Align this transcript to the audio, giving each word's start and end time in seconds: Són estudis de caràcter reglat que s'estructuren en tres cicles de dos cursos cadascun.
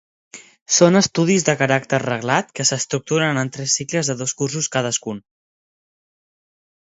Són 0.77 0.99
estudis 0.99 1.43
de 1.49 1.53
caràcter 1.59 1.99
reglat 2.03 2.49
que 2.59 2.65
s'estructuren 2.69 3.39
en 3.41 3.53
tres 3.57 3.77
cicles 3.81 4.09
de 4.13 4.15
dos 4.23 4.33
cursos 4.39 4.71
cadascun. 4.77 5.21